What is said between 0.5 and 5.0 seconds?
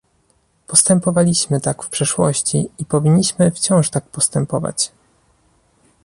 Postępowaliśmy tak w przeszłości i powinniśmy wciąż tak postępować